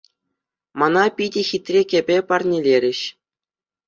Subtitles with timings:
[0.79, 2.99] Мана питӗ хитре кӗпе парнелерӗҫ.